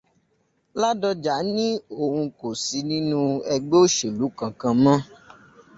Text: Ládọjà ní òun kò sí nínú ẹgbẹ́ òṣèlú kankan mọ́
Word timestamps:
Ládọjà 0.81 1.35
ní 1.55 1.67
òun 2.01 2.21
kò 2.39 2.47
sí 2.63 2.79
nínú 2.89 3.19
ẹgbẹ́ 3.53 3.81
òṣèlú 3.85 4.25
kankan 4.39 4.73
mọ́ 4.83 4.97